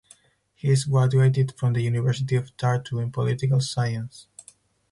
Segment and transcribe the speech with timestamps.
[0.55, 4.25] He is graduated from the University of Tartu in political science.